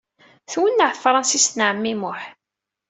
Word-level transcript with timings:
Twenneɛ 0.51 0.89
tefransist 0.93 1.53
n 1.57 1.61
ɛemmi 1.69 1.93
Muḥ. 2.01 2.21